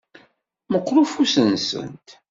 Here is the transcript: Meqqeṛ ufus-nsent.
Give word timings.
Meqqeṛ 0.71 0.97
ufus-nsent. 1.03 2.07